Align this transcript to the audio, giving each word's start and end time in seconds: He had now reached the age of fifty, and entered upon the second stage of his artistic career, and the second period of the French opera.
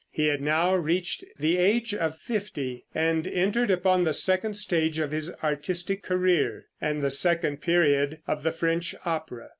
He 0.09 0.29
had 0.29 0.41
now 0.41 0.73
reached 0.73 1.23
the 1.37 1.59
age 1.59 1.93
of 1.93 2.17
fifty, 2.17 2.85
and 2.91 3.27
entered 3.27 3.69
upon 3.69 4.03
the 4.03 4.13
second 4.13 4.55
stage 4.55 4.97
of 4.97 5.11
his 5.11 5.31
artistic 5.43 6.01
career, 6.01 6.65
and 6.81 7.03
the 7.03 7.11
second 7.11 7.57
period 7.57 8.17
of 8.25 8.41
the 8.41 8.51
French 8.51 8.95
opera. 9.05 9.49